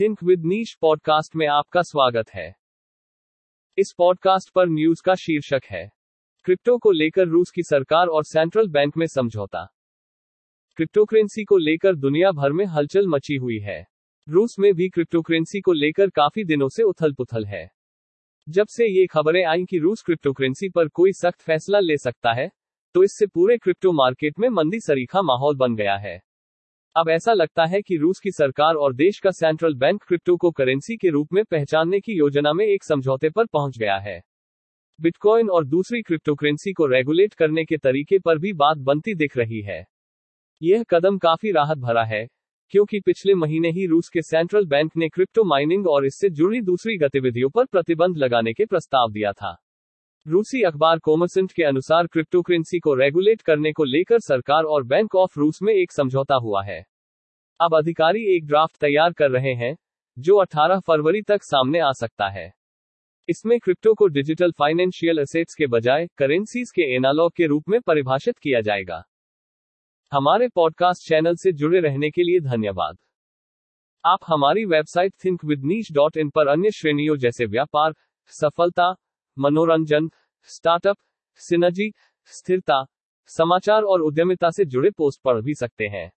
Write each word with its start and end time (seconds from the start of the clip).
Think 0.00 0.22
with 0.22 0.44
niche 0.44 0.72
podcast 0.80 1.34
में 1.36 1.46
आपका 1.46 1.80
स्वागत 1.82 2.28
है। 2.30 2.54
इस 3.78 3.92
पॉडकास्ट 3.98 4.50
पर 4.50 4.68
न्यूज़ 4.68 5.02
का 5.02 5.14
शीर्षक 5.14 5.64
है, 5.64 5.92
क्रिप्टो 6.44 6.76
को 6.78 6.90
लेकर 6.90 7.26
रूस 7.28 7.50
की 7.50 7.62
सरकार 7.62 8.06
और 8.06 8.24
सेंट्रल 8.24 8.68
बैंक 8.68 8.96
में 8.96 9.06
समझौता। 9.06 9.64
क्रिप्टोकरेंसी 10.78 11.44
को 11.44 11.56
लेकर 11.56 11.96
दुनिया 11.96 12.30
भर 12.32 12.52
में 12.52 12.64
हलचल 12.66 13.06
मची 13.06 13.36
हुई 13.36 13.58
है। 13.58 13.86
रूस 14.28 14.58
में 14.58 14.72
भी 14.74 14.88
क्रिप्टोकरेंसी 14.88 15.60
को 15.60 15.72
लेकर 15.72 16.10
काफ़ी 16.10 16.44
दिनों 16.44 16.68
से 16.68 16.82
उथल 16.82 17.12
पुथल 17.12 17.44
है। 17.44 17.70
जब 18.48 18.66
से 18.66 18.88
ये 18.88 19.06
खबरें 19.06 19.44
आई 19.44 19.64
कि 19.64 19.78
रूस 19.78 20.02
क्रिप्टोकरेंसी 20.02 20.68
पर 20.68 20.88
कोई 20.88 21.12
सख्त 21.12 21.40
फैसला 21.40 21.80
ले 21.80 21.98
सकता 21.98 22.32
है 22.32 22.50
तो 22.94 23.04
इससे 23.04 23.26
पूरे 23.26 23.58
क्रिप्टो 23.58 23.92
मार्केट 23.92 24.38
में 24.38 24.48
मंदी 24.48 24.80
सरीखा 24.80 25.22
माहौल 25.22 25.56
बन 25.56 25.76
गया 25.76 25.96
है। 25.96 26.20
अब 26.96 27.08
ऐसा 27.08 27.32
लगता 27.32 27.64
है 27.64 27.80
कि 27.82 27.96
रूस 27.96 28.20
की 28.20 28.30
सरकार 28.30 28.74
और 28.74 28.94
देश 28.94 29.18
का 29.18 29.30
सेंट्रल 29.30 29.74
बैंक 29.74 30.02
क्रिप्टो 30.02 30.36
को 30.36 30.50
करेंसी 30.50 30.96
के 30.96 31.08
रूप 31.08 31.32
में 31.32 31.44
पहचानने 31.44 32.00
की 32.00 32.12
योजना 32.12 32.52
में 32.52 32.64
एक 32.66 32.84
समझौते 32.84 33.30
पर 33.30 33.46
पहुँच 33.46 33.78
गया 33.78 33.98
है। 33.98 34.20
बिटकॉइन 35.00 35.50
और 35.50 35.64
दूसरी 35.64 36.02
क्रिप्टोकरेंसी 36.02 36.72
को 36.72 36.86
रेगुलेट 36.86 37.34
करने 37.34 37.64
के 37.64 37.76
तरीके 37.76 38.18
पर 38.18 38.38
भी 38.38 38.52
बात 38.52 38.78
बनती 38.78 39.14
दिख 39.14 39.36
रही 39.36 39.60
है। 39.60 39.84
यह 40.62 40.84
कदम 40.90 41.18
काफ़ी 41.18 41.52
राहत 41.52 41.78
भरा 41.78 42.04
है, 42.04 42.26
क्योंकि 42.70 43.00
पिछले 43.00 43.34
महीने 43.34 43.70
ही 43.70 43.86
रूस 43.86 44.08
के 44.08 44.22
सेंट्रल 44.22 44.66
बैंक 44.66 44.92
ने 44.96 45.08
क्रिप्टो 45.08 45.44
माइनिंग 45.44 45.86
और 45.86 46.06
इससे 46.06 46.30
जुड़ी 46.30 46.60
दूसरी 46.60 46.98
गतिविधियों 46.98 47.50
पर 47.50 47.66
प्रतिबंध 47.66 48.16
लगाने 48.16 48.52
के 48.52 48.66
प्रस्ताव 48.66 49.10
दिया 49.10 49.32
था। 49.32 49.56
रूसी 50.26 50.62
अखबार 50.62 50.98
कोमरसेंट 50.98 51.52
के 51.52 51.62
अनुसार 51.62 52.06
क्रिप्टो 52.06 52.42
करेंसी 52.42 52.78
को 52.78 52.94
रेगुलेट 52.94 53.42
करने 53.42 53.72
को 53.72 53.84
लेकर 53.84 54.20
सरकार 54.20 54.64
और 54.64 54.82
बैंक 54.82 55.14
ऑफ़ 55.14 55.38
रूस 55.38 55.62
में 55.62 55.74
एक 55.74 55.92
समझौता 55.92 56.34
हुआ 56.34 56.62
है। 56.62 56.86
अब 57.60 57.74
अधिकारी 57.74 58.36
एक 58.36 58.46
ड्राफ्ट 58.46 58.76
तैयार 58.76 59.12
कर 59.12 59.30
रहे 59.30 59.54
हैं, 59.54 59.76
जो 60.18 60.36
18 60.36 60.80
फरवरी 60.80 61.22
तक 61.22 61.42
सामने 61.42 61.78
आ 61.78 61.92
सकता 61.92 62.28
है। 62.28 62.52
इसमें 63.28 63.60
क्रिप्टो 63.60 63.94
को 63.94 64.06
डिजिटल 64.06 64.52
फाइनेंशियल 64.52 65.18
एसेट्स 65.18 65.54
के 65.54 65.66
बजाय 65.66 66.06
करेंसीज 66.18 66.70
के 66.70 66.94
एनालॉग 66.94 67.32
के 67.32 67.46
रूप 67.46 67.64
में 67.68 67.80
परिभाषित 67.80 68.38
किया 68.38 68.60
जाएगा। 68.60 69.04
हमारे 70.12 70.48
पॉडकास्ट 70.48 71.08
चैनल 71.08 71.36
से 71.36 71.52
जुड़े 71.52 71.80
रहने 71.80 72.10
के 72.10 72.22
लिए 72.22 72.40
धन्यवाद। 72.40 72.96
आप 74.04 74.18
हमारी 74.26 74.64
वेबसाइट 74.64 75.14
थिंक 75.24 75.40
डॉट 75.92 76.16
इन 76.16 76.30
पर 76.30 76.46
अन्य 76.46 76.70
श्रेणियों 76.70 77.16
जैसे 77.16 77.46
व्यापार, 77.46 77.94
सफलता 78.26 78.94
मनोरंजन 79.40 80.08
स्टार्टअप 80.48 80.96
सिनर्जी 81.40 81.90
स्थिरता 82.32 82.84
समाचार 83.30 83.82
और 83.82 84.00
उद्यमिता 84.00 84.50
से 84.50 84.64
जुड़े 84.64 84.90
पोस्ट 84.90 85.20
पढ़ 85.22 85.40
भी 85.40 85.54
सकते 85.54 85.86
हैं। 85.88 86.10